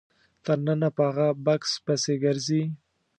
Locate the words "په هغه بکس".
0.97-1.71